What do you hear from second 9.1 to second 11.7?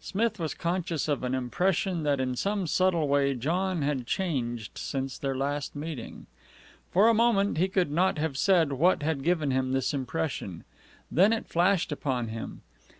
given him this impression. Then it